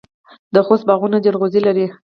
[0.53, 1.85] د خوست باغونه جلغوزي لري.